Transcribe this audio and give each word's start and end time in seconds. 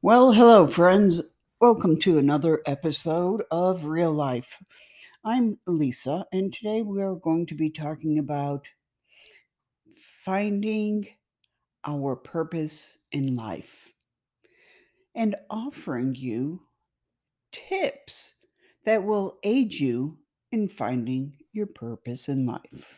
Well, 0.00 0.30
hello, 0.30 0.68
friends. 0.68 1.20
Welcome 1.60 1.98
to 2.02 2.18
another 2.18 2.62
episode 2.66 3.42
of 3.50 3.84
Real 3.84 4.12
Life. 4.12 4.56
I'm 5.24 5.58
Lisa, 5.66 6.24
and 6.32 6.52
today 6.52 6.82
we 6.82 7.02
are 7.02 7.16
going 7.16 7.46
to 7.46 7.56
be 7.56 7.68
talking 7.68 8.20
about 8.20 8.68
finding 10.24 11.08
our 11.84 12.14
purpose 12.14 12.98
in 13.10 13.34
life 13.34 13.92
and 15.16 15.34
offering 15.50 16.14
you 16.14 16.62
tips 17.50 18.34
that 18.84 19.02
will 19.02 19.40
aid 19.42 19.74
you 19.74 20.16
in 20.52 20.68
finding 20.68 21.32
your 21.52 21.66
purpose 21.66 22.28
in 22.28 22.46
life. 22.46 22.97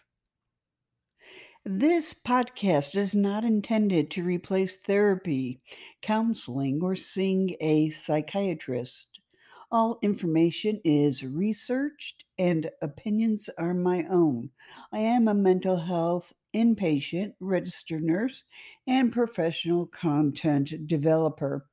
This 1.64 2.14
podcast 2.14 2.96
is 2.96 3.14
not 3.14 3.44
intended 3.44 4.10
to 4.12 4.22
replace 4.22 4.78
therapy, 4.78 5.60
counseling, 6.00 6.82
or 6.82 6.96
seeing 6.96 7.54
a 7.60 7.90
psychiatrist. 7.90 9.20
All 9.70 9.98
information 10.00 10.80
is 10.84 11.22
researched 11.22 12.24
and 12.38 12.70
opinions 12.80 13.50
are 13.58 13.74
my 13.74 14.04
own. 14.10 14.50
I 14.90 15.00
am 15.00 15.28
a 15.28 15.34
mental 15.34 15.76
health 15.76 16.32
inpatient 16.54 17.34
registered 17.40 18.02
nurse 18.02 18.44
and 18.86 19.12
professional 19.12 19.86
content 19.86 20.86
developer. 20.86 21.68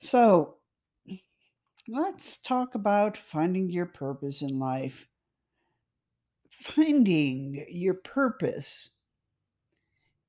So, 0.00 0.56
let's 1.86 2.36
talk 2.38 2.74
about 2.74 3.16
finding 3.16 3.70
your 3.70 3.86
purpose 3.86 4.42
in 4.42 4.58
life 4.58 5.06
finding 6.52 7.66
your 7.68 7.94
purpose 7.94 8.90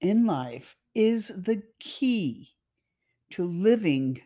in 0.01 0.25
life 0.25 0.75
is 0.95 1.29
the 1.29 1.63
key 1.79 2.49
to 3.31 3.45
living 3.45 4.21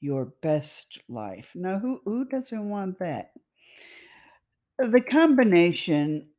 your 0.00 0.26
best 0.42 1.00
life. 1.08 1.52
Now, 1.54 1.78
who, 1.78 2.00
who 2.04 2.24
doesn't 2.26 2.68
want 2.68 2.98
that? 3.00 3.32
The 4.78 5.00
combination 5.00 6.30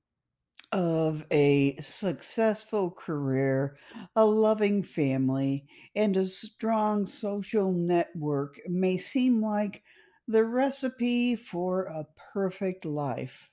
of 0.73 1.27
a 1.31 1.77
successful 1.77 2.91
career, 2.91 3.77
a 4.15 4.25
loving 4.25 4.83
family, 4.83 5.67
and 5.95 6.17
a 6.17 6.25
strong 6.25 7.05
social 7.05 7.71
network 7.73 8.59
may 8.67 8.97
seem 8.97 9.41
like 9.43 9.83
the 10.27 10.45
recipe 10.45 11.37
for 11.37 11.85
a 11.85 12.07
perfect 12.33 12.85
life. 12.85 13.50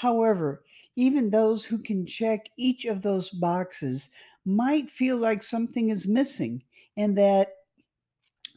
However, 0.00 0.64
even 0.96 1.28
those 1.28 1.62
who 1.62 1.76
can 1.76 2.06
check 2.06 2.48
each 2.56 2.86
of 2.86 3.02
those 3.02 3.28
boxes 3.28 4.08
might 4.46 4.90
feel 4.90 5.18
like 5.18 5.42
something 5.42 5.90
is 5.90 6.08
missing 6.08 6.62
and 6.96 7.18
that 7.18 7.56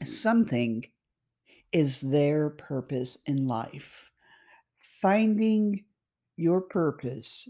something 0.06 0.86
is 1.74 2.00
their 2.00 2.52
purpose 2.52 3.18
in 3.26 3.46
life. 3.46 4.10
Finding 5.02 5.84
your 6.38 6.62
purpose 6.62 7.50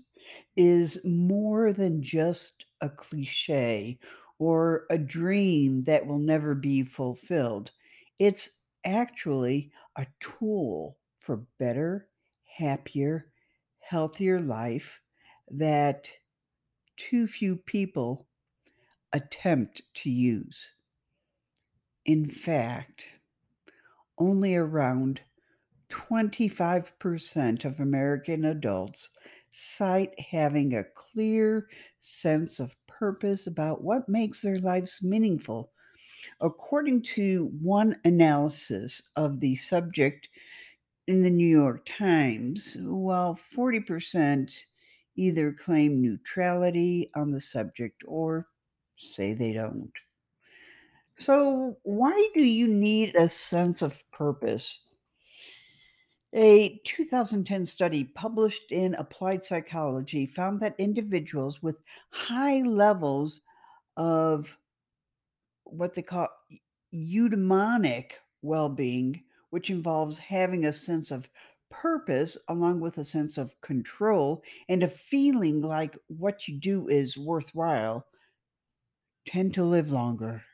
is 0.57 0.99
more 1.05 1.71
than 1.71 2.01
just 2.01 2.65
a 2.81 2.89
cliche 2.89 3.99
or 4.39 4.87
a 4.89 4.97
dream 4.97 5.83
that 5.83 6.07
will 6.07 6.17
never 6.17 6.55
be 6.55 6.81
fulfilled. 6.81 7.69
It's 8.17 8.55
actually 8.85 9.71
a 9.97 10.07
tool 10.19 10.97
for 11.19 11.45
better, 11.59 12.07
happier, 12.45 13.29
healthier 13.83 14.39
life 14.39 15.01
that 15.49 16.09
too 16.97 17.27
few 17.27 17.55
people 17.55 18.27
attempt 19.11 19.81
to 19.93 20.09
use. 20.09 20.73
In 22.05 22.29
fact, 22.29 23.13
only 24.17 24.55
around 24.55 25.21
25% 25.89 27.65
of 27.65 27.79
American 27.79 28.45
adults 28.45 29.11
cite 29.49 30.19
having 30.19 30.73
a 30.73 30.83
clear 30.83 31.69
sense 31.99 32.59
of 32.59 32.75
purpose 32.87 33.45
about 33.47 33.83
what 33.83 34.09
makes 34.09 34.41
their 34.41 34.57
lives 34.57 35.03
meaningful. 35.03 35.71
According 36.41 37.03
to 37.03 37.51
one 37.61 37.99
analysis 38.03 39.09
of 39.15 39.39
the 39.39 39.55
subject 39.55 40.29
in 41.07 41.21
the 41.21 41.29
New 41.29 41.47
York 41.47 41.85
Times, 41.85 42.77
while 42.79 43.37
40% 43.55 44.55
either 45.15 45.51
claim 45.51 46.01
neutrality 46.01 47.09
on 47.15 47.31
the 47.31 47.41
subject 47.41 48.03
or 48.07 48.47
say 48.95 49.33
they 49.33 49.53
don't. 49.53 49.91
So, 51.15 51.77
why 51.83 52.29
do 52.33 52.43
you 52.43 52.67
need 52.67 53.15
a 53.15 53.29
sense 53.29 53.81
of 53.81 54.03
purpose? 54.11 54.85
A 56.33 56.81
2010 56.85 57.65
study 57.65 58.05
published 58.05 58.71
in 58.71 58.95
Applied 58.95 59.43
Psychology 59.43 60.25
found 60.25 60.59
that 60.61 60.73
individuals 60.79 61.61
with 61.61 61.83
high 62.09 62.61
levels 62.61 63.41
of 63.97 64.57
what 65.65 65.93
they 65.93 66.01
call 66.01 66.27
eudaimonic 66.91 68.13
well 68.41 68.69
being 68.69 69.23
which 69.53 69.69
involves 69.69 70.17
having 70.17 70.65
a 70.65 70.73
sense 70.73 71.11
of 71.11 71.29
purpose 71.69 72.39
along 72.47 72.79
with 72.79 72.97
a 72.97 73.05
sense 73.05 73.37
of 73.37 73.61
control 73.61 74.43
and 74.67 74.81
a 74.81 74.87
feeling 74.87 75.61
like 75.61 75.95
what 76.07 76.47
you 76.47 76.59
do 76.59 76.87
is 76.87 77.19
worthwhile, 77.19 78.07
tend 79.25 79.53
to 79.53 79.63
live 79.65 79.91
longer. 79.91 80.45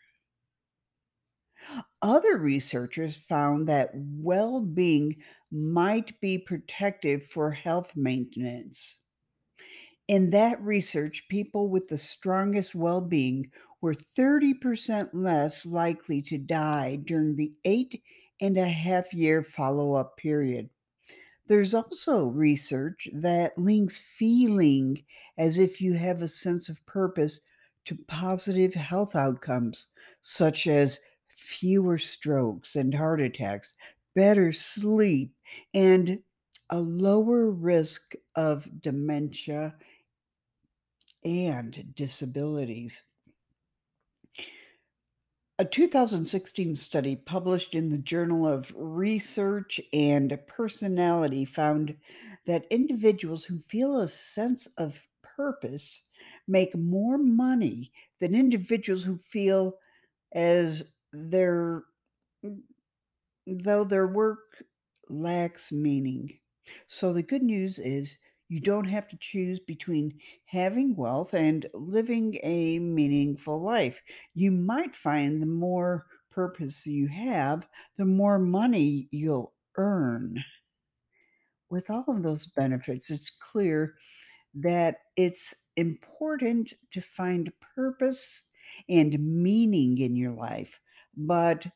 Other 2.01 2.37
researchers 2.37 3.15
found 3.15 3.65
that 3.69 3.91
well 3.93 4.59
being 4.59 5.15
might 5.49 6.19
be 6.19 6.37
protective 6.37 7.23
for 7.27 7.51
health 7.51 7.95
maintenance. 7.95 8.97
In 10.09 10.31
that 10.31 10.61
research, 10.61 11.27
people 11.29 11.69
with 11.69 11.87
the 11.87 11.97
strongest 11.97 12.75
well 12.75 12.99
being 12.99 13.49
were 13.79 13.93
30% 13.93 15.11
less 15.13 15.65
likely 15.65 16.21
to 16.23 16.37
die 16.37 16.97
during 16.97 17.35
the 17.37 17.55
eight 17.63 18.03
and 18.41 18.57
a 18.57 18.67
half 18.67 19.13
year 19.13 19.43
follow 19.43 19.93
up 19.93 20.17
period. 20.17 20.69
There's 21.47 21.73
also 21.73 22.27
research 22.27 23.09
that 23.13 23.57
links 23.57 23.97
feeling 23.99 25.03
as 25.37 25.57
if 25.59 25.81
you 25.81 25.93
have 25.93 26.21
a 26.21 26.27
sense 26.27 26.69
of 26.69 26.85
purpose 26.85 27.41
to 27.85 27.95
positive 28.07 28.73
health 28.73 29.15
outcomes, 29.15 29.87
such 30.21 30.67
as 30.67 30.99
fewer 31.27 31.97
strokes 31.97 32.75
and 32.75 32.93
heart 32.93 33.21
attacks, 33.21 33.75
better 34.15 34.51
sleep, 34.51 35.33
and 35.73 36.21
a 36.69 36.79
lower 36.79 37.49
risk 37.49 38.13
of 38.35 38.81
dementia 38.81 39.75
and 41.23 41.93
disabilities. 41.95 43.03
A 45.59 45.65
2016 45.65 46.73
study 46.77 47.17
published 47.17 47.75
in 47.75 47.89
the 47.89 47.97
Journal 47.97 48.47
of 48.47 48.71
Research 48.77 49.81
and 49.91 50.39
Personality 50.47 51.43
found 51.43 51.97
that 52.45 52.65
individuals 52.69 53.43
who 53.43 53.59
feel 53.59 53.99
a 53.99 54.07
sense 54.07 54.67
of 54.77 55.05
purpose 55.21 56.07
make 56.47 56.73
more 56.77 57.17
money 57.17 57.91
than 58.21 58.35
individuals 58.35 59.03
who 59.03 59.17
feel 59.17 59.77
as 60.31 60.85
their 61.11 61.83
though 63.45 63.83
their 63.83 64.07
work 64.07 64.63
lacks 65.09 65.73
meaning. 65.73 66.39
So 66.87 67.11
the 67.11 67.21
good 67.21 67.43
news 67.43 67.79
is 67.79 68.17
you 68.49 68.59
don't 68.59 68.85
have 68.85 69.07
to 69.07 69.17
choose 69.17 69.59
between 69.59 70.19
having 70.45 70.95
wealth 70.95 71.33
and 71.33 71.67
living 71.73 72.39
a 72.43 72.79
meaningful 72.79 73.61
life. 73.61 74.01
You 74.33 74.51
might 74.51 74.95
find 74.95 75.41
the 75.41 75.45
more 75.47 76.07
purpose 76.31 76.85
you 76.85 77.07
have, 77.07 77.67
the 77.97 78.05
more 78.05 78.39
money 78.39 79.07
you'll 79.11 79.53
earn. 79.77 80.43
With 81.69 81.91
all 81.91 82.05
of 82.07 82.23
those 82.23 82.47
benefits, 82.47 83.11
it's 83.11 83.29
clear 83.29 83.93
that 84.55 84.97
it's 85.15 85.53
important 85.75 86.73
to 86.91 87.01
find 87.01 87.53
purpose 87.75 88.41
and 88.89 89.19
meaning 89.19 89.99
in 89.99 90.15
your 90.15 90.33
life. 90.33 90.79
But 91.15 91.67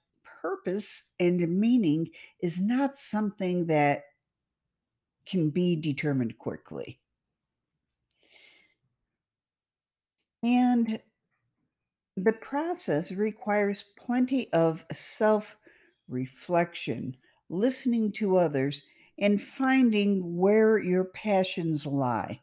purpose 0.42 1.12
and 1.20 1.48
meaning 1.60 2.10
is 2.42 2.62
not 2.62 2.98
something 2.98 3.68
that 3.68 4.06
can 5.26 5.50
be 5.50 5.76
determined 5.76 6.38
quickly. 6.38 7.00
And 10.44 11.00
the 12.18 12.34
process 12.34 13.12
requires 13.12 13.86
plenty 13.98 14.52
of 14.54 14.86
self 14.92 15.58
reflection, 16.08 17.16
listening 17.50 18.12
to 18.14 18.38
others, 18.38 18.84
and 19.18 19.42
finding 19.42 20.38
where 20.38 20.78
your 20.78 21.06
passions 21.06 21.86
lie. 21.86 22.42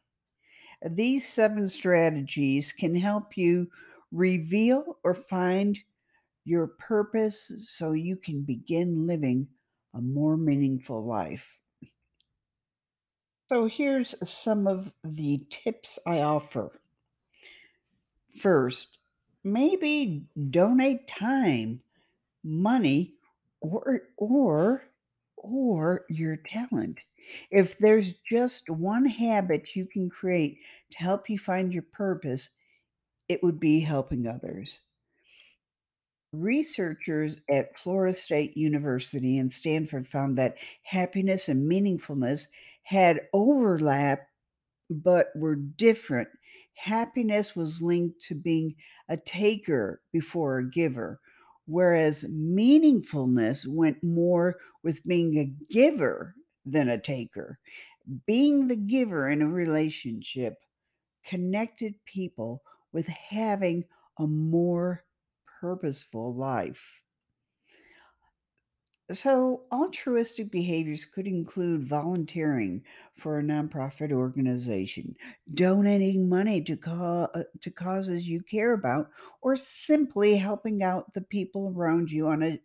These 0.88 1.28
seven 1.28 1.68
strategies 1.68 2.72
can 2.72 2.94
help 2.94 3.36
you 3.36 3.70
reveal 4.12 4.98
or 5.04 5.14
find 5.14 5.78
your 6.44 6.68
purpose 6.68 7.52
so 7.66 7.92
you 7.92 8.16
can 8.16 8.42
begin 8.42 9.06
living 9.06 9.46
a 9.94 10.00
more 10.00 10.36
meaningful 10.36 11.04
life. 11.04 11.59
So, 13.50 13.66
here's 13.66 14.14
some 14.22 14.68
of 14.68 14.92
the 15.02 15.44
tips 15.50 15.98
I 16.06 16.20
offer. 16.20 16.80
First, 18.36 18.98
maybe 19.42 20.24
donate 20.50 21.08
time, 21.08 21.80
money, 22.44 23.14
or 23.60 24.02
or 24.16 24.84
or 25.36 26.04
your 26.08 26.36
talent. 26.36 27.00
If 27.50 27.76
there's 27.78 28.14
just 28.30 28.70
one 28.70 29.04
habit 29.04 29.74
you 29.74 29.84
can 29.84 30.10
create 30.10 30.58
to 30.92 30.98
help 30.98 31.28
you 31.28 31.36
find 31.36 31.72
your 31.72 31.82
purpose, 31.82 32.50
it 33.28 33.42
would 33.42 33.58
be 33.58 33.80
helping 33.80 34.28
others. 34.28 34.80
Researchers 36.32 37.38
at 37.50 37.76
Florida 37.76 38.16
State 38.16 38.56
University 38.56 39.38
and 39.38 39.52
Stanford 39.52 40.06
found 40.06 40.38
that 40.38 40.54
happiness 40.84 41.48
and 41.48 41.68
meaningfulness 41.68 42.46
had 42.90 43.20
overlap 43.32 44.26
but 44.90 45.28
were 45.36 45.54
different. 45.54 46.28
Happiness 46.74 47.54
was 47.54 47.80
linked 47.80 48.20
to 48.20 48.34
being 48.34 48.74
a 49.08 49.16
taker 49.16 50.02
before 50.12 50.58
a 50.58 50.68
giver, 50.68 51.20
whereas 51.66 52.24
meaningfulness 52.24 53.64
went 53.64 54.02
more 54.02 54.56
with 54.82 55.06
being 55.06 55.38
a 55.38 55.54
giver 55.72 56.34
than 56.66 56.88
a 56.88 57.00
taker. 57.00 57.60
Being 58.26 58.66
the 58.66 58.74
giver 58.74 59.30
in 59.30 59.40
a 59.40 59.46
relationship 59.46 60.56
connected 61.24 61.94
people 62.06 62.60
with 62.92 63.06
having 63.06 63.84
a 64.18 64.26
more 64.26 65.04
purposeful 65.60 66.34
life. 66.34 67.02
So, 69.12 69.66
altruistic 69.72 70.50
behaviors 70.50 71.04
could 71.04 71.26
include 71.28 71.84
volunteering 71.84 72.82
for 73.14 73.38
a 73.38 73.42
nonprofit 73.42 74.10
organization, 74.12 75.16
donating 75.52 76.28
money 76.28 76.60
to, 76.62 76.76
ca- 76.76 77.28
uh, 77.34 77.44
to 77.60 77.70
causes 77.70 78.26
you 78.26 78.42
care 78.42 78.72
about, 78.72 79.10
or 79.42 79.56
simply 79.56 80.36
helping 80.38 80.82
out 80.82 81.14
the 81.14 81.20
people 81.22 81.72
around 81.76 82.10
you 82.10 82.26
on 82.28 82.42
a 82.42 82.60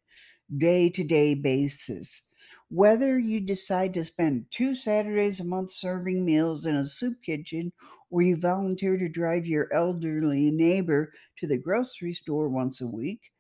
day 0.58 0.90
to 0.92 1.04
day 1.04 1.36
basis. 1.36 2.24
Whether 2.70 3.20
you 3.20 3.42
decide 3.42 3.94
to 3.96 4.04
spend 4.04 4.48
two 4.52 4.76
Saturdays 4.76 5.40
a 5.40 5.46
month 5.46 5.74
serving 5.74 6.26
meals 6.26 6.66
in 6.66 6.76
a 6.76 6.86
soup 6.86 7.22
kitchen 7.24 7.74
or 8.12 8.22
you 8.24 8.38
volunteer 8.38 8.98
to 8.98 9.10
drive 9.10 9.46
your 9.48 9.72
elderly 9.74 10.52
neighbor 10.52 11.14
to 11.38 11.48
the 11.48 11.58
grocery 11.58 12.14
store 12.14 12.50
once 12.50 12.82
a 12.82 12.88
week, 12.88 13.32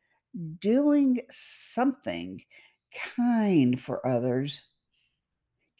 doing 0.59 1.21
something 1.29 2.41
kind 3.15 3.79
for 3.79 4.05
others 4.05 4.65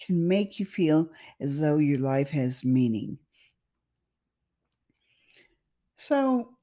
can 0.02 0.28
make 0.28 0.60
you 0.60 0.66
feel 0.66 1.10
as 1.40 1.60
though 1.60 1.78
your 1.78 2.00
life 2.00 2.30
has 2.30 2.64
meaning. 2.64 3.18
So, 5.96 6.58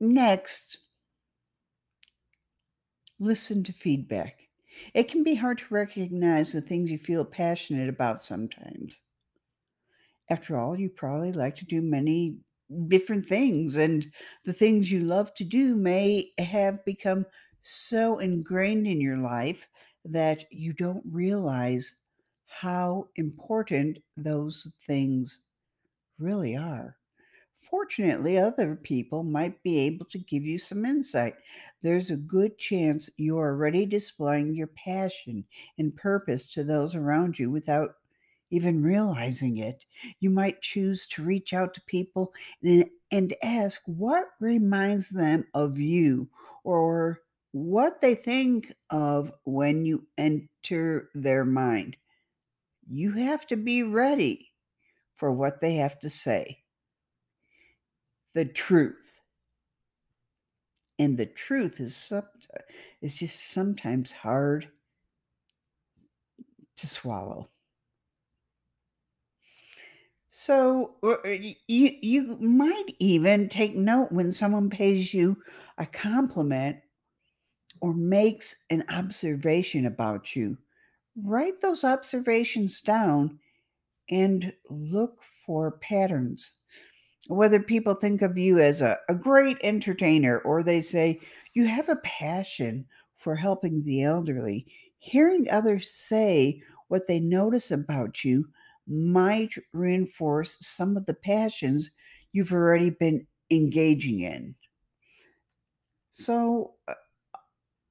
next, 0.00 0.78
listen 3.18 3.62
to 3.64 3.72
feedback. 3.72 4.48
It 4.94 5.08
can 5.08 5.22
be 5.22 5.34
hard 5.34 5.58
to 5.58 5.74
recognize 5.74 6.52
the 6.52 6.62
things 6.62 6.90
you 6.90 6.98
feel 6.98 7.24
passionate 7.24 7.88
about 7.88 8.22
sometimes. 8.22 9.02
After 10.30 10.56
all, 10.56 10.78
you 10.78 10.88
probably 10.88 11.32
like 11.32 11.54
to 11.56 11.66
do 11.66 11.82
many 11.82 12.38
different 12.88 13.26
things, 13.26 13.76
and 13.76 14.06
the 14.44 14.52
things 14.52 14.90
you 14.90 15.00
love 15.00 15.34
to 15.34 15.44
do 15.44 15.76
may 15.76 16.32
have 16.38 16.84
become 16.84 17.26
so 17.62 18.18
ingrained 18.18 18.86
in 18.86 19.00
your 19.00 19.18
life 19.18 19.68
that 20.04 20.44
you 20.50 20.72
don't 20.72 21.04
realize 21.10 21.96
how 22.46 23.08
important 23.16 23.98
those 24.16 24.70
things 24.86 25.42
really 26.18 26.56
are. 26.56 26.96
Fortunately, 27.58 28.38
other 28.38 28.74
people 28.74 29.22
might 29.22 29.62
be 29.62 29.78
able 29.78 30.04
to 30.06 30.18
give 30.18 30.44
you 30.44 30.58
some 30.58 30.84
insight. 30.84 31.34
There's 31.80 32.10
a 32.10 32.16
good 32.16 32.58
chance 32.58 33.08
you're 33.16 33.46
already 33.46 33.86
displaying 33.86 34.54
your 34.54 34.66
passion 34.68 35.44
and 35.78 35.94
purpose 35.96 36.46
to 36.54 36.64
those 36.64 36.94
around 36.94 37.38
you 37.38 37.50
without 37.50 37.94
even 38.50 38.82
realizing 38.82 39.58
it. 39.58 39.86
You 40.20 40.28
might 40.28 40.60
choose 40.60 41.06
to 41.08 41.22
reach 41.22 41.54
out 41.54 41.72
to 41.74 41.80
people 41.82 42.34
and, 42.62 42.84
and 43.10 43.34
ask 43.42 43.80
what 43.86 44.26
reminds 44.40 45.08
them 45.08 45.46
of 45.54 45.78
you 45.78 46.28
or 46.64 47.22
what 47.52 48.00
they 48.00 48.14
think 48.14 48.72
of 48.90 49.32
when 49.44 49.84
you 49.84 50.06
enter 50.18 51.10
their 51.14 51.44
mind. 51.44 51.96
You 52.90 53.12
have 53.12 53.46
to 53.48 53.56
be 53.56 53.82
ready 53.82 54.52
for 55.14 55.30
what 55.30 55.60
they 55.60 55.76
have 55.76 56.00
to 56.00 56.10
say. 56.10 56.62
The 58.34 58.46
truth. 58.46 59.20
And 60.98 61.16
the 61.16 61.26
truth 61.26 61.80
is 61.80 61.94
some, 61.94 62.24
is 63.00 63.14
just 63.14 63.50
sometimes 63.52 64.12
hard 64.12 64.68
to 66.76 66.86
swallow. 66.86 67.48
So 70.28 70.94
uh, 71.02 71.16
you 71.28 71.54
you 71.68 72.38
might 72.40 72.86
even 72.98 73.50
take 73.50 73.74
note 73.74 74.10
when 74.10 74.32
someone 74.32 74.70
pays 74.70 75.12
you 75.12 75.36
a 75.76 75.84
compliment 75.84 76.78
or 77.82 77.92
makes 77.92 78.56
an 78.70 78.84
observation 78.88 79.86
about 79.86 80.36
you. 80.36 80.56
Write 81.16 81.60
those 81.60 81.82
observations 81.82 82.80
down 82.80 83.40
and 84.08 84.52
look 84.70 85.22
for 85.22 85.72
patterns. 85.72 86.54
Whether 87.26 87.60
people 87.60 87.94
think 87.94 88.22
of 88.22 88.38
you 88.38 88.60
as 88.60 88.80
a, 88.80 88.98
a 89.08 89.14
great 89.14 89.58
entertainer 89.64 90.38
or 90.38 90.62
they 90.62 90.80
say 90.80 91.20
you 91.54 91.66
have 91.66 91.88
a 91.88 91.96
passion 91.96 92.86
for 93.16 93.34
helping 93.34 93.82
the 93.82 94.04
elderly, 94.04 94.66
hearing 94.98 95.50
others 95.50 95.90
say 95.90 96.62
what 96.86 97.08
they 97.08 97.18
notice 97.18 97.72
about 97.72 98.24
you 98.24 98.48
might 98.86 99.54
reinforce 99.72 100.56
some 100.60 100.96
of 100.96 101.06
the 101.06 101.14
passions 101.14 101.90
you've 102.32 102.52
already 102.52 102.90
been 102.90 103.26
engaging 103.50 104.20
in. 104.20 104.54
So, 106.10 106.74
uh, 106.86 106.94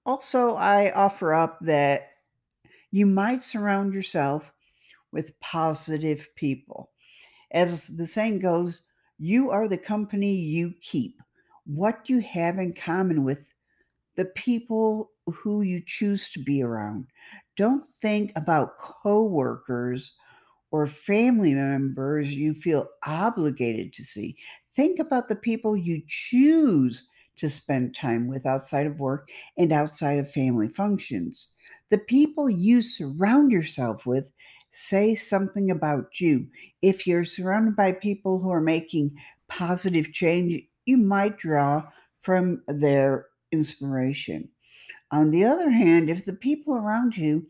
also, 0.06 0.56
I 0.56 0.92
offer 0.92 1.34
up 1.34 1.60
that 1.62 2.10
you 2.92 3.06
might 3.06 3.44
surround 3.44 3.94
yourself 3.94 4.52
with 5.12 5.40
positive 5.40 6.30
people. 6.36 6.92
As 7.52 7.88
the 7.88 8.08
saying 8.08 8.40
goes, 8.40 8.82
you 9.20 9.52
are 9.52 9.68
the 9.68 9.78
company 9.78 10.34
you 10.34 10.74
keep. 10.82 11.22
What 11.66 12.10
you 12.10 12.20
have 12.20 12.58
in 12.58 12.74
common 12.74 13.24
with 13.24 13.46
the 14.16 14.26
people 14.26 15.12
who 15.28 15.62
you 15.62 15.82
choose 15.86 16.30
to 16.32 16.40
be 16.40 16.64
around. 16.64 17.08
Don't 17.56 17.88
think 17.88 18.32
about 18.36 18.78
coworkers 18.78 20.14
or 20.72 20.88
family 20.88 21.54
members 21.54 22.34
you 22.34 22.54
feel 22.54 22.88
obligated 23.06 23.94
to 23.94 24.04
see. 24.04 24.36
Think 24.76 25.00
about 25.00 25.28
the 25.28 25.36
people 25.36 25.76
you 25.76 26.02
choose 26.08 27.08
to 27.38 27.50
spend 27.50 27.96
time 27.96 28.28
with 28.28 28.46
outside 28.46 28.88
of 28.88 29.00
work 29.00 29.30
and 29.58 29.72
outside 29.72 30.20
of 30.20 30.32
family 30.32 30.68
functions. 30.68 31.50
The 31.90 31.98
people 31.98 32.50
you 32.50 32.82
surround 32.82 33.52
yourself 33.52 34.06
with 34.06 34.32
say 34.72 35.16
something 35.16 35.70
about 35.70 36.20
you. 36.20 36.48
If 36.82 37.06
you're 37.06 37.26
surrounded 37.26 37.76
by 37.76 37.92
people 37.94 38.40
who 38.40 38.50
are 38.50 38.62
making 38.62 39.12
positive 39.48 40.14
change, 40.14 40.64
you 40.86 40.98
might 40.98 41.38
draw 41.38 41.84
from 42.22 42.62
their 42.68 43.28
inspiration. 43.52 44.50
On 45.12 45.32
the 45.32 45.44
other 45.44 45.70
hand, 45.70 46.10
if 46.10 46.26
the 46.26 46.34
people 46.34 46.76
around 46.76 47.18
you 47.18 47.46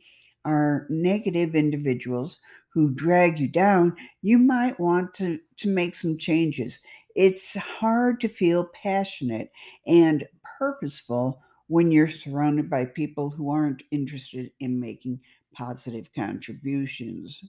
are 0.45 0.87
negative 0.89 1.53
individuals 1.55 2.37
who 2.73 2.89
drag 2.89 3.39
you 3.39 3.47
down, 3.47 3.95
you 4.21 4.37
might 4.37 4.79
want 4.79 5.13
to, 5.13 5.39
to 5.57 5.69
make 5.69 5.93
some 5.93 6.17
changes. 6.17 6.79
It's 7.15 7.55
hard 7.55 8.21
to 8.21 8.27
feel 8.27 8.65
passionate 8.73 9.51
and 9.85 10.27
purposeful 10.57 11.41
when 11.67 11.91
you're 11.91 12.07
surrounded 12.07 12.69
by 12.69 12.85
people 12.85 13.29
who 13.29 13.49
aren't 13.49 13.83
interested 13.91 14.51
in 14.59 14.79
making 14.79 15.19
positive 15.53 16.09
contributions. 16.13 17.43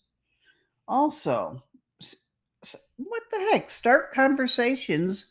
Also, 0.88 1.62
what 2.96 3.22
the 3.30 3.48
heck? 3.50 3.70
Start 3.70 4.12
conversations 4.12 5.26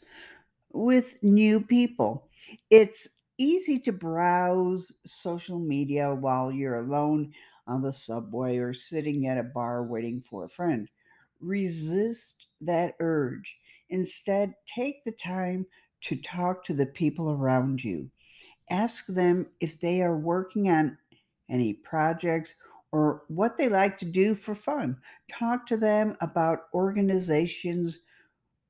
with 0.74 1.22
new 1.24 1.62
people. 1.62 2.30
It's 2.70 3.20
easy 3.38 3.80
to 3.80 3.92
browse 3.92 4.94
social 5.06 5.60
media 5.60 6.14
while 6.14 6.52
you're 6.52 6.76
alone 6.76 7.34
on 7.68 7.82
the 7.82 7.94
subway 7.94 8.58
or 8.58 8.74
sitting 8.74 9.28
at 9.28 9.38
a 9.38 9.44
bar 9.44 9.84
waiting 9.84 10.22
for 10.22 10.46
a 10.46 10.50
friend. 10.50 10.90
Resist 11.40 12.48
that 12.62 12.96
urge. 13.00 13.58
Instead, 13.92 14.56
take 14.66 15.04
the 15.04 15.12
time 15.12 15.66
to 16.02 16.16
talk 16.16 16.64
to 16.64 16.74
the 16.74 16.86
people 16.86 17.32
around 17.32 17.84
you. 17.84 18.10
Ask 18.70 19.06
them 19.08 19.48
if 19.60 19.80
they 19.80 20.02
are 20.02 20.18
working 20.18 20.70
on 20.70 20.98
any 21.50 21.74
projects 21.74 22.56
or 22.92 23.24
what 23.28 23.58
they 23.58 23.70
like 23.70 23.98
to 23.98 24.06
do 24.06 24.34
for 24.34 24.56
fun. 24.56 24.98
Talk 25.30 25.68
to 25.68 25.78
them 25.78 26.16
about 26.22 26.68
organizations 26.74 28.00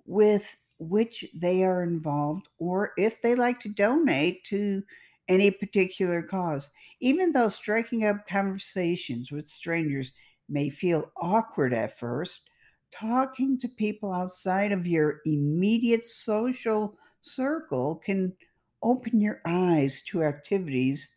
with 0.06 0.58
which 0.80 1.26
they 1.36 1.64
are 1.64 1.84
involved 1.84 2.50
or 2.58 2.92
if 2.98 3.22
they 3.22 3.36
like 3.36 3.60
to 3.60 3.70
donate 3.70 4.44
to 4.46 4.84
any 5.28 5.52
particular 5.52 6.24
cause. 6.24 6.72
Even 7.00 7.32
though 7.32 7.50
striking 7.50 8.06
up 8.06 8.28
conversations 8.28 9.32
with 9.32 9.48
strangers 9.48 10.12
may 10.50 10.70
feel 10.70 11.12
awkward 11.22 11.74
at 11.74 11.98
first, 11.98 12.50
talking 12.92 13.58
to 13.60 13.68
people 13.68 14.12
outside 14.12 14.72
of 14.72 14.88
your 14.88 15.22
immediate 15.26 16.06
social 16.06 16.98
circle 17.22 17.96
can 17.96 18.36
open 18.84 19.22
your 19.22 19.42
eyes 19.46 20.02
to 20.02 20.24
activities, 20.24 21.10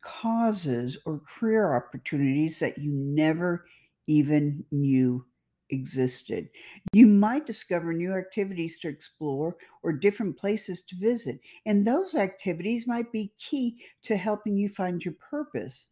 causes, 0.00 0.98
or 1.04 1.20
career 1.20 1.74
opportunities 1.74 2.58
that 2.60 2.78
you 2.78 2.92
never 2.92 3.66
even 4.06 4.64
knew 4.70 5.24
existed. 5.70 6.48
You 6.92 7.06
might 7.08 7.44
discover 7.44 7.92
new 7.92 8.14
activities 8.14 8.78
to 8.80 8.88
explore 8.88 9.56
or 9.82 9.92
different 9.92 10.36
places 10.36 10.82
to 10.82 10.96
visit, 10.96 11.40
and 11.64 11.84
those 11.84 12.14
activities 12.14 12.86
might 12.86 13.10
be 13.10 13.32
key 13.38 13.82
to 14.04 14.16
helping 14.16 14.56
you 14.56 14.68
find 14.68 15.04
your 15.04 15.14
purpose. 15.14 15.88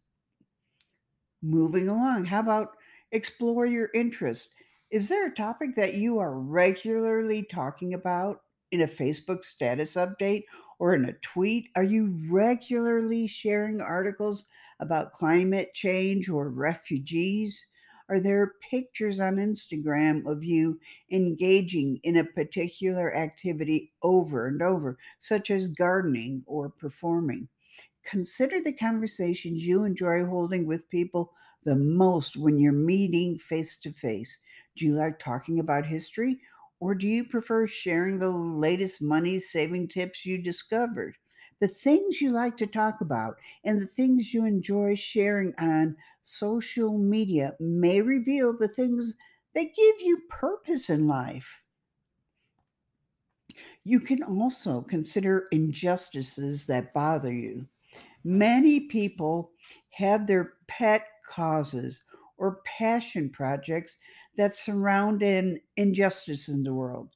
Moving 1.41 1.89
along, 1.89 2.25
how 2.25 2.39
about 2.39 2.77
explore 3.15 3.65
your 3.65 3.89
interest? 3.93 4.51
Is 4.91 5.09
there 5.09 5.27
a 5.27 5.33
topic 5.33 5.75
that 5.75 5.95
you 5.95 6.19
are 6.19 6.39
regularly 6.39 7.43
talking 7.43 7.93
about 7.93 8.41
in 8.71 8.81
a 8.81 8.87
Facebook 8.87 9.43
status 9.43 9.95
update 9.95 10.43
or 10.79 10.93
in 10.93 11.05
a 11.05 11.13
tweet? 11.13 11.69
Are 11.75 11.83
you 11.83 12.17
regularly 12.29 13.25
sharing 13.27 13.81
articles 13.81 14.45
about 14.79 15.13
climate 15.13 15.73
change 15.73 16.29
or 16.29 16.49
refugees? 16.49 17.65
Are 18.09 18.19
there 18.19 18.53
pictures 18.69 19.19
on 19.19 19.37
Instagram 19.37 20.29
of 20.29 20.43
you 20.43 20.79
engaging 21.09 21.99
in 22.03 22.17
a 22.17 22.23
particular 22.23 23.15
activity 23.15 23.93
over 24.03 24.47
and 24.47 24.61
over, 24.61 24.97
such 25.17 25.49
as 25.49 25.69
gardening 25.69 26.43
or 26.45 26.69
performing? 26.69 27.47
Consider 28.05 28.61
the 28.61 28.71
conversations 28.71 29.67
you 29.67 29.83
enjoy 29.83 30.25
holding 30.25 30.65
with 30.65 30.89
people 30.89 31.33
the 31.65 31.75
most 31.75 32.37
when 32.37 32.57
you're 32.57 32.71
meeting 32.71 33.37
face 33.37 33.75
to 33.77 33.91
face. 33.91 34.39
Do 34.77 34.85
you 34.85 34.93
like 34.93 35.19
talking 35.19 35.59
about 35.59 35.85
history 35.85 36.39
or 36.79 36.95
do 36.95 37.07
you 37.07 37.25
prefer 37.25 37.67
sharing 37.67 38.19
the 38.19 38.29
latest 38.29 39.01
money 39.01 39.39
saving 39.39 39.89
tips 39.89 40.25
you 40.25 40.37
discovered? 40.37 41.17
The 41.59 41.67
things 41.67 42.21
you 42.21 42.29
like 42.29 42.55
to 42.57 42.67
talk 42.67 43.01
about 43.01 43.37
and 43.65 43.81
the 43.81 43.87
things 43.87 44.33
you 44.33 44.45
enjoy 44.45 44.95
sharing 44.95 45.53
on 45.57 45.97
social 46.21 46.97
media 46.97 47.55
may 47.59 48.01
reveal 48.01 48.57
the 48.57 48.69
things 48.69 49.17
that 49.53 49.75
give 49.75 50.01
you 50.01 50.21
purpose 50.29 50.89
in 50.89 51.07
life. 51.07 51.61
You 53.85 54.01
can 54.01 54.21
also 54.21 54.81
consider 54.81 55.47
injustices 55.49 56.65
that 56.65 56.93
bother 56.93 57.31
you. 57.31 57.69
Many 58.25 58.79
people 58.79 59.51
have 59.91 60.25
their 60.25 60.53
pet 60.67 61.05
causes 61.29 62.03
or 62.37 62.59
passion 62.65 63.29
projects 63.29 63.97
that 64.35 64.55
surround 64.55 65.21
an 65.21 65.61
injustice 65.77 66.49
in 66.49 66.63
the 66.63 66.73
world. 66.73 67.11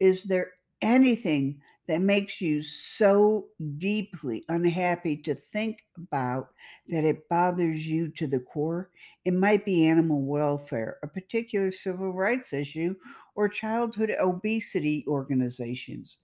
Is 0.00 0.24
there 0.24 0.52
anything 0.80 1.60
that 1.88 2.00
makes 2.00 2.40
you 2.40 2.62
so 2.62 3.48
deeply 3.76 4.44
unhappy 4.48 5.18
to 5.18 5.34
think 5.34 5.84
about 5.94 6.48
that 6.88 7.04
it 7.04 7.28
bothers 7.28 7.86
you 7.86 8.08
to 8.12 8.26
the 8.26 8.40
core? 8.40 8.90
It 9.26 9.34
might 9.34 9.66
be 9.66 9.86
animal 9.86 10.22
welfare, 10.22 10.96
a 11.02 11.06
particular 11.06 11.70
civil 11.70 12.14
rights 12.14 12.54
issue, 12.54 12.94
or 13.34 13.50
childhood 13.50 14.14
obesity 14.18 15.04
organizations. 15.06 16.18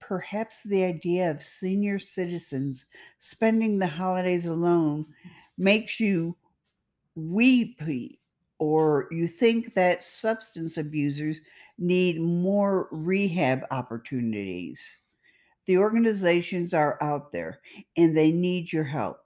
Perhaps 0.00 0.62
the 0.62 0.84
idea 0.84 1.30
of 1.30 1.42
senior 1.42 1.98
citizens 1.98 2.86
spending 3.18 3.78
the 3.78 3.86
holidays 3.86 4.46
alone 4.46 5.06
makes 5.56 6.00
you 6.00 6.36
weepy 7.14 8.18
or 8.58 9.08
you 9.10 9.26
think 9.26 9.74
that 9.74 10.02
substance 10.04 10.76
abusers 10.76 11.40
need 11.78 12.20
more 12.20 12.88
rehab 12.90 13.64
opportunities. 13.70 14.98
The 15.66 15.78
organizations 15.78 16.74
are 16.74 16.98
out 17.00 17.30
there 17.30 17.60
and 17.96 18.16
they 18.16 18.32
need 18.32 18.72
your 18.72 18.84
help. 18.84 19.18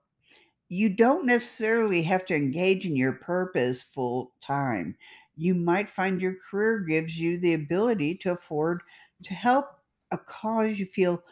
You 0.68 0.88
don't 0.88 1.26
necessarily 1.26 2.02
have 2.02 2.24
to 2.26 2.34
engage 2.34 2.86
in 2.86 2.96
your 2.96 3.12
purpose 3.12 3.82
full 3.82 4.32
time. 4.40 4.96
You 5.36 5.54
might 5.54 5.88
find 5.88 6.20
your 6.20 6.34
career 6.50 6.80
gives 6.80 7.18
you 7.18 7.38
the 7.38 7.54
ability 7.54 8.16
to 8.16 8.32
afford 8.32 8.82
to 9.22 9.34
help 9.34 9.81
a 10.12 10.18
cause 10.18 10.78
you 10.78 10.86
feel 10.86 11.24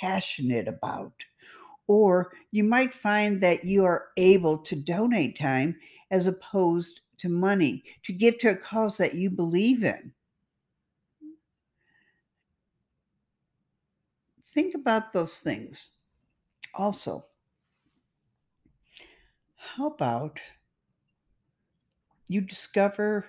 passionate 0.00 0.68
about. 0.68 1.12
Or 1.86 2.32
you 2.50 2.64
might 2.64 2.94
find 2.94 3.42
that 3.42 3.64
you 3.64 3.84
are 3.84 4.08
able 4.16 4.58
to 4.58 4.76
donate 4.76 5.38
time 5.38 5.76
as 6.10 6.26
opposed 6.26 7.00
to 7.18 7.28
money, 7.28 7.84
to 8.04 8.12
give 8.12 8.38
to 8.38 8.50
a 8.50 8.56
cause 8.56 8.98
that 8.98 9.14
you 9.14 9.30
believe 9.30 9.84
in. 9.84 10.12
Think 14.48 14.74
about 14.74 15.12
those 15.12 15.40
things. 15.40 15.90
Also, 16.74 17.26
how 19.56 19.86
about 19.86 20.40
you 22.28 22.40
discover 22.40 23.26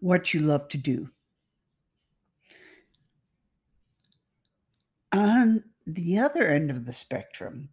what 0.00 0.32
you 0.32 0.40
love 0.40 0.68
to 0.68 0.78
do? 0.78 1.10
On 5.14 5.62
the 5.86 6.18
other 6.18 6.48
end 6.48 6.72
of 6.72 6.86
the 6.86 6.92
spectrum, 6.92 7.68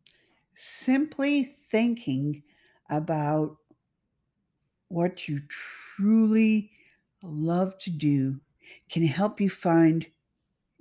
simply 0.54 1.44
thinking 1.44 2.44
about 2.92 3.58
what 4.90 5.28
you 5.28 5.42
truly 5.48 6.70
love 7.24 7.80
to 7.80 7.90
do 7.90 8.40
can 8.92 9.04
help 9.04 9.42
you 9.42 9.50
find 9.50 10.06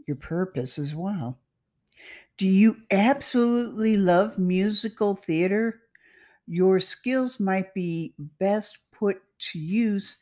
your 0.06 0.16
purpose 0.16 0.78
as 0.78 0.94
well. 0.94 1.38
Do 2.36 2.46
you 2.46 2.76
absolutely 2.90 3.96
love 3.96 4.38
musical 4.38 5.14
theater? 5.14 5.80
Your 6.46 6.78
skills 6.78 7.40
might 7.40 7.72
be 7.72 8.12
best 8.38 8.90
put 8.90 9.22
to 9.52 9.58
use 9.58 10.18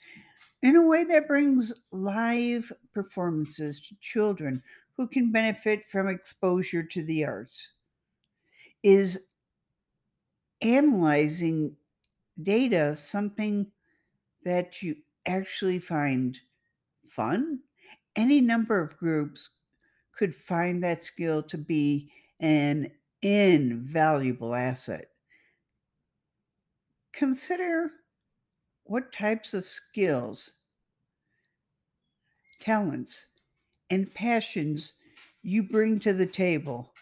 in 0.63 0.77
a 0.77 0.87
way 0.87 1.05
that 1.05 1.29
brings 1.29 1.85
live 1.93 2.73
performances 2.93 3.81
to 3.81 3.95
children 4.01 4.63
who 4.97 5.07
can 5.07 5.31
benefit 5.31 5.87
from 5.87 6.09
exposure 6.09 6.83
to 6.83 7.03
the 7.05 7.25
arts. 7.25 7.73
Is 8.83 9.29
analyzing 10.61 11.77
data 12.43 12.97
something 12.97 13.71
that 14.45 14.83
you 14.83 14.97
actually 15.27 15.79
find 15.79 16.39
fun? 17.07 17.61
Any 18.17 18.41
number 18.41 18.81
of 18.81 18.97
groups 18.97 19.51
could 20.13 20.35
find 20.35 20.83
that 20.83 21.05
skill 21.05 21.43
to 21.45 21.57
be 21.57 22.11
an 22.41 22.91
invaluable 23.23 24.55
asset. 24.55 25.11
Consider 27.13 27.93
what 28.89 29.13
types 29.13 29.53
of 29.53 29.65
skills, 29.65 30.53
talents, 32.59 33.27
and 33.91 34.13
passions 34.15 34.95
you 35.43 35.63
bring 35.63 35.99
to 36.01 36.13
the 36.13 36.27
table. 36.27 36.93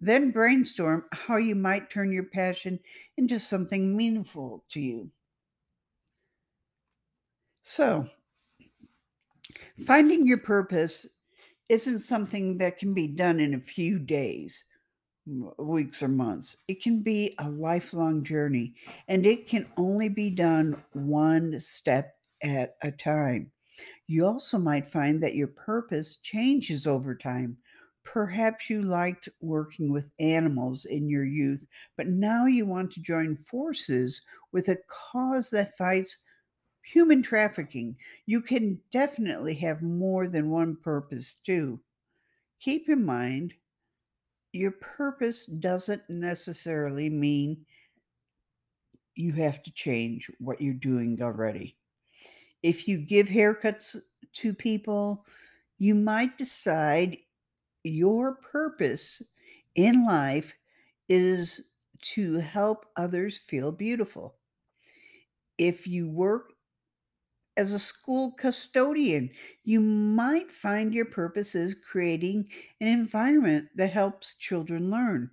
Then 0.00 0.30
brainstorm 0.30 1.04
how 1.12 1.36
you 1.36 1.54
might 1.54 1.90
turn 1.90 2.12
your 2.12 2.24
passion 2.24 2.78
into 3.16 3.38
something 3.38 3.96
meaningful 3.96 4.64
to 4.70 4.80
you. 4.80 5.10
So, 7.62 8.08
finding 9.86 10.26
your 10.26 10.38
purpose 10.38 11.06
isn't 11.68 12.00
something 12.00 12.58
that 12.58 12.78
can 12.78 12.92
be 12.92 13.06
done 13.06 13.40
in 13.40 13.54
a 13.54 13.60
few 13.60 13.98
days, 13.98 14.64
weeks, 15.26 16.02
or 16.02 16.08
months. 16.08 16.56
It 16.68 16.82
can 16.82 17.02
be 17.02 17.32
a 17.38 17.48
lifelong 17.48 18.24
journey, 18.24 18.74
and 19.08 19.24
it 19.24 19.46
can 19.46 19.68
only 19.76 20.08
be 20.08 20.30
done 20.30 20.82
one 20.92 21.60
step 21.60 22.16
at 22.42 22.76
a 22.82 22.90
time. 22.90 23.50
You 24.06 24.26
also 24.26 24.58
might 24.58 24.88
find 24.88 25.22
that 25.22 25.34
your 25.34 25.48
purpose 25.48 26.16
changes 26.16 26.86
over 26.86 27.14
time. 27.14 27.56
Perhaps 28.04 28.68
you 28.68 28.82
liked 28.82 29.28
working 29.40 29.92
with 29.92 30.10
animals 30.18 30.84
in 30.86 31.08
your 31.08 31.24
youth, 31.24 31.64
but 31.96 32.08
now 32.08 32.46
you 32.46 32.66
want 32.66 32.90
to 32.92 33.00
join 33.00 33.36
forces 33.36 34.22
with 34.50 34.68
a 34.68 34.78
cause 34.88 35.50
that 35.50 35.76
fights 35.78 36.16
human 36.82 37.22
trafficking. 37.22 37.96
You 38.26 38.40
can 38.40 38.80
definitely 38.90 39.54
have 39.54 39.82
more 39.82 40.28
than 40.28 40.50
one 40.50 40.76
purpose, 40.76 41.34
too. 41.34 41.80
Keep 42.60 42.88
in 42.88 43.04
mind 43.04 43.54
your 44.52 44.72
purpose 44.72 45.46
doesn't 45.46 46.08
necessarily 46.08 47.08
mean 47.08 47.64
you 49.14 49.32
have 49.32 49.62
to 49.62 49.72
change 49.72 50.30
what 50.38 50.60
you're 50.60 50.74
doing 50.74 51.20
already. 51.22 51.76
If 52.62 52.86
you 52.86 52.98
give 52.98 53.26
haircuts 53.26 53.96
to 54.34 54.54
people, 54.54 55.26
you 55.78 55.94
might 55.94 56.38
decide 56.38 57.18
your 57.84 58.36
purpose 58.36 59.22
in 59.74 60.06
life 60.06 60.54
is 61.08 61.70
to 62.02 62.38
help 62.38 62.86
others 62.96 63.38
feel 63.48 63.72
beautiful. 63.72 64.36
If 65.58 65.86
you 65.86 66.08
work 66.08 66.51
as 67.56 67.72
a 67.72 67.78
school 67.78 68.32
custodian, 68.32 69.30
you 69.64 69.80
might 69.80 70.50
find 70.50 70.94
your 70.94 71.04
purpose 71.04 71.54
is 71.54 71.74
creating 71.74 72.50
an 72.80 72.88
environment 72.88 73.68
that 73.74 73.92
helps 73.92 74.34
children 74.34 74.90
learn. 74.90 75.30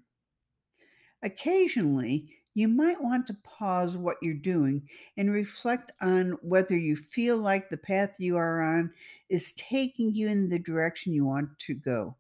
Occasionally, 1.21 2.29
you 2.53 2.67
might 2.67 3.01
want 3.01 3.27
to 3.27 3.37
pause 3.43 3.95
what 3.95 4.17
you're 4.21 4.33
doing 4.33 4.87
and 5.15 5.31
reflect 5.31 5.91
on 6.01 6.31
whether 6.41 6.77
you 6.77 6.95
feel 6.95 7.37
like 7.37 7.69
the 7.69 7.77
path 7.77 8.19
you 8.19 8.35
are 8.35 8.61
on 8.61 8.91
is 9.29 9.53
taking 9.53 10.13
you 10.13 10.27
in 10.27 10.49
the 10.49 10.59
direction 10.59 11.13
you 11.13 11.25
want 11.25 11.57
to 11.59 11.73
go. 11.73 12.17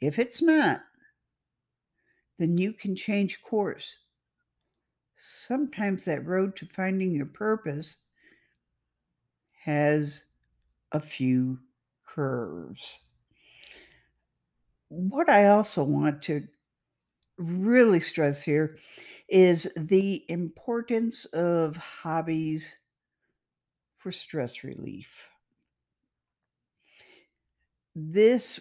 If 0.00 0.18
it's 0.18 0.42
not, 0.42 0.82
then 2.38 2.56
you 2.56 2.72
can 2.72 2.96
change 2.96 3.42
course. 3.42 3.98
Sometimes 5.14 6.04
that 6.06 6.26
road 6.26 6.56
to 6.56 6.66
finding 6.66 7.12
your 7.12 7.26
purpose 7.26 7.98
has 9.60 10.24
a 10.92 11.00
few 11.00 11.58
curves. 12.04 13.08
What 14.88 15.28
I 15.28 15.48
also 15.48 15.84
want 15.84 16.22
to 16.22 16.46
really 17.38 18.00
stress 18.00 18.42
here 18.42 18.78
is 19.28 19.70
the 19.76 20.24
importance 20.28 21.26
of 21.26 21.76
hobbies 21.76 22.76
for 23.98 24.10
stress 24.10 24.64
relief. 24.64 25.28
This 27.94 28.58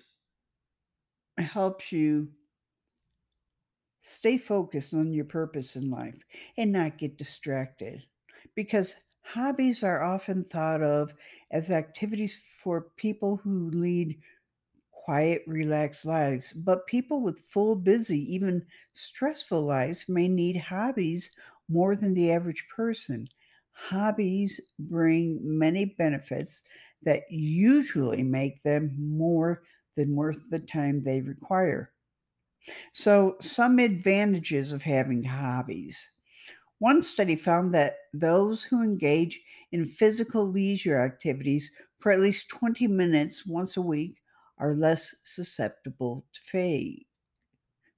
helps 1.37 1.93
you 1.93 2.27
stay 4.01 4.37
focused 4.37 4.93
on 4.93 5.13
your 5.13 5.25
purpose 5.25 5.77
in 5.77 5.89
life 5.89 6.25
and 6.57 6.73
not 6.73 6.97
get 6.97 7.17
distracted 7.17 8.03
because 8.53 8.95
hobbies 9.29 9.83
are 9.83 10.01
often 10.03 10.43
thought 10.43 10.81
of 10.81 11.13
as 11.51 11.71
activities 11.71 12.37
for 12.61 12.81
people 12.97 13.37
who 13.37 13.69
lead 13.71 14.19
quiet, 14.91 15.43
relaxed 15.47 16.05
lives. 16.05 16.53
But 16.53 16.87
people 16.87 17.21
with 17.21 17.39
full, 17.39 17.75
busy, 17.75 18.19
even 18.33 18.67
stressful 18.93 19.61
lives 19.63 20.09
may 20.09 20.27
need 20.27 20.57
hobbies 20.57 21.35
more 21.69 21.95
than 21.95 22.13
the 22.13 22.31
average 22.31 22.67
person. 22.75 23.27
Hobbies 23.73 24.61
bring 24.79 25.39
many 25.41 25.85
benefits 25.85 26.61
that 27.03 27.23
usually 27.31 28.23
make 28.23 28.63
them 28.63 28.95
more 28.99 29.63
than 29.95 30.15
worth 30.15 30.49
the 30.49 30.59
time 30.59 31.03
they 31.03 31.21
require. 31.21 31.93
So, 32.93 33.35
some 33.41 33.79
advantages 33.79 34.71
of 34.71 34.83
having 34.83 35.23
hobbies. 35.23 36.11
One 36.79 37.03
study 37.03 37.35
found 37.35 37.73
that 37.73 37.97
those 38.13 38.63
who 38.63 38.81
engage 38.81 39.41
in 39.71 39.85
physical 39.85 40.45
leisure 40.47 40.99
activities 40.99 41.71
for 41.99 42.11
at 42.11 42.21
least 42.21 42.49
20 42.49 42.87
minutes 42.87 43.45
once 43.45 43.75
a 43.77 43.81
week 43.81 44.21
are 44.57 44.73
less 44.73 45.13
susceptible 45.23 46.25
to 46.33 46.41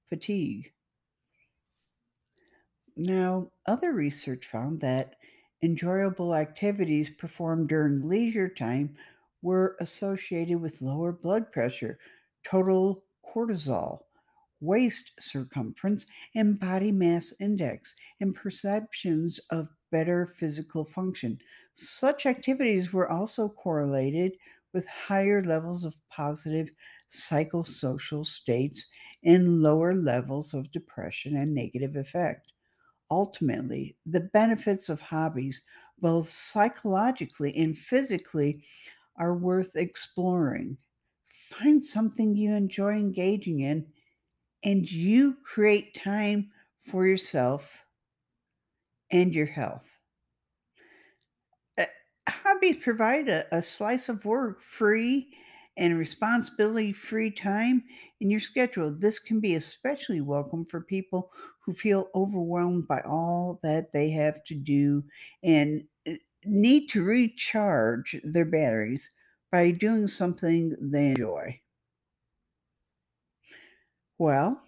fatigue. 0.08 0.72
Now, 2.96 3.52
other 3.66 3.92
research 3.92 4.46
found 4.46 4.80
that 4.80 5.14
enjoyable 5.62 6.34
activities 6.34 7.08
performed 7.08 7.68
during 7.68 8.08
leisure 8.08 8.48
time 8.48 8.96
were 9.42 9.76
associated 9.80 10.60
with 10.60 10.82
lower 10.82 11.12
blood 11.12 11.52
pressure, 11.52 11.98
total 12.44 13.04
cortisol, 13.24 14.00
waist 14.62 15.12
circumference, 15.20 16.06
and 16.34 16.58
body 16.58 16.92
mass 16.92 17.34
index, 17.40 17.94
and 18.20 18.34
perceptions 18.34 19.38
of 19.50 19.68
better 19.90 20.26
physical 20.26 20.84
function. 20.84 21.38
Such 21.74 22.24
activities 22.24 22.92
were 22.92 23.10
also 23.10 23.48
correlated 23.48 24.32
with 24.72 24.86
higher 24.86 25.42
levels 25.42 25.84
of 25.84 25.96
positive 26.08 26.70
psychosocial 27.10 28.24
states 28.24 28.86
and 29.24 29.60
lower 29.60 29.94
levels 29.94 30.54
of 30.54 30.72
depression 30.72 31.36
and 31.36 31.54
negative 31.54 31.96
effect. 31.96 32.52
Ultimately, 33.10 33.96
the 34.06 34.20
benefits 34.32 34.88
of 34.88 35.00
hobbies, 35.00 35.62
both 36.00 36.28
psychologically 36.28 37.54
and 37.56 37.76
physically, 37.76 38.64
are 39.16 39.34
worth 39.34 39.76
exploring. 39.76 40.78
Find 41.26 41.84
something 41.84 42.34
you 42.34 42.54
enjoy 42.54 42.92
engaging 42.92 43.60
in, 43.60 43.86
and 44.64 44.90
you 44.90 45.36
create 45.44 45.94
time 45.94 46.50
for 46.82 47.06
yourself 47.06 47.84
and 49.10 49.34
your 49.34 49.46
health 49.46 50.00
hobbies 52.28 52.76
provide 52.78 53.28
a, 53.28 53.44
a 53.54 53.62
slice 53.62 54.08
of 54.08 54.24
work 54.24 54.60
free 54.60 55.28
and 55.76 55.98
responsibility 55.98 56.92
free 56.92 57.30
time 57.30 57.82
in 58.20 58.30
your 58.30 58.40
schedule. 58.40 58.90
This 58.90 59.18
can 59.18 59.40
be 59.40 59.54
especially 59.54 60.20
welcome 60.20 60.66
for 60.66 60.80
people 60.80 61.32
who 61.60 61.72
feel 61.72 62.10
overwhelmed 62.14 62.86
by 62.86 63.00
all 63.00 63.58
that 63.62 63.92
they 63.92 64.10
have 64.10 64.44
to 64.44 64.54
do 64.54 65.02
and 65.42 65.84
uh, 66.06 66.12
need 66.44 66.88
to 66.88 67.02
recharge 67.02 68.20
their 68.22 68.44
batteries 68.44 69.10
by 69.50 69.70
doing 69.70 70.06
something 70.06 70.76
they 70.80 71.10
enjoy. 71.10 71.61
Well, 74.18 74.62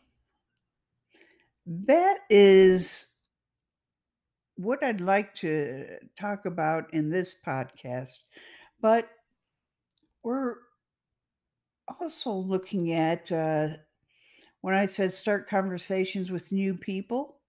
that 1.67 2.19
is 2.31 3.07
what 4.57 4.83
I'd 4.85 5.01
like 5.01 5.35
to 5.37 5.99
talk 6.19 6.47
about 6.47 6.93
in 6.95 7.11
this 7.11 7.35
podcast, 7.45 8.19
but 8.81 9.09
we're 10.23 10.57
also 12.01 12.33
looking 12.33 12.93
at 12.93 13.31
uh, 13.33 13.69
when 14.63 14.75
I 14.75 14.87
said 14.87 15.13
start 15.13 15.49
conversations 15.49 16.31
with 16.31 16.53
new 16.53 16.75
people. 16.75 17.41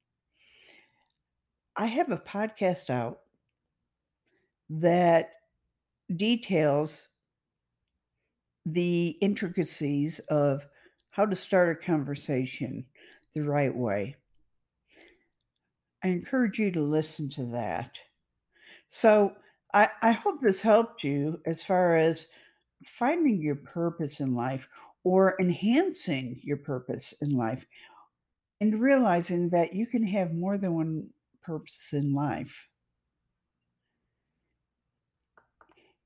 I 1.78 1.86
have 1.86 2.12
a 2.12 2.18
podcast 2.18 2.90
out 2.90 3.22
that 4.70 5.32
details 6.16 7.08
the 8.66 9.18
intricacies 9.22 10.20
of 10.30 10.66
how 11.16 11.26
to 11.26 11.36
start 11.36 11.70
a 11.70 11.86
conversation 11.86 12.86
the 13.36 13.42
right 13.42 13.74
way. 13.74 14.18
I 16.04 16.10
encourage 16.10 16.60
you 16.60 16.72
to 16.72 16.82
listen 16.82 17.30
to 17.32 17.46
that. 17.54 17.98
So 18.90 19.34
I, 19.74 19.88
I 20.02 20.12
hope 20.12 20.42
this 20.42 20.62
helped 20.62 21.06
you 21.06 21.40
as 21.46 21.64
far 21.64 21.96
as 21.96 22.28
finding 22.84 23.42
your 23.42 23.56
purpose 23.56 24.20
in 24.20 24.36
life 24.36 24.68
or 25.06 25.40
enhancing 25.40 26.42
your 26.44 26.58
purpose 26.58 27.14
in 27.22 27.30
life 27.30 27.66
and 28.60 28.82
realizing 28.82 29.48
that 29.52 29.74
you 29.74 29.88
can 29.88 30.06
have 30.06 30.34
more 30.34 30.58
than 30.58 30.74
one 30.74 31.08
purpose 31.42 31.94
in 31.94 32.12
life. 32.12 32.68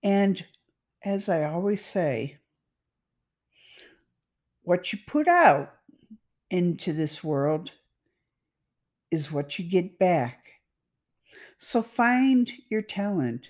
And 0.03 0.45
as 1.03 1.29
I 1.29 1.45
always 1.45 1.83
say, 1.83 2.37
what 4.69 4.93
you 4.93 4.99
put 5.07 5.27
out 5.27 5.73
into 6.51 6.93
this 6.93 7.23
world 7.23 7.71
is 9.09 9.31
what 9.31 9.57
you 9.57 9.65
get 9.65 9.97
back. 9.97 10.45
So 11.57 11.81
find 11.81 12.51
your 12.69 12.83
talent. 12.83 13.49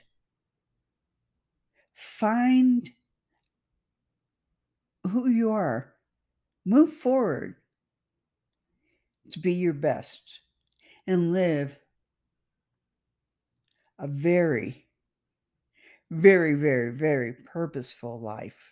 Find 1.93 2.89
who 5.05 5.27
you 5.27 5.51
are. 5.51 5.91
Move 6.65 6.93
forward 6.93 7.55
to 9.31 9.39
be 9.39 9.51
your 9.55 9.73
best 9.73 10.39
and 11.05 11.33
live 11.33 11.77
a 13.99 14.07
very, 14.07 14.85
very, 16.11 16.53
very, 16.53 16.93
very 16.93 17.33
purposeful 17.33 18.21
life. 18.21 18.71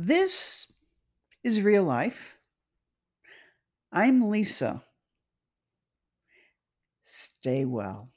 This 0.00 0.68
is 1.42 1.60
real 1.60 1.82
life. 1.82 2.38
I'm 3.90 4.30
Lisa. 4.30 4.84
Stay 7.02 7.64
well. 7.64 8.08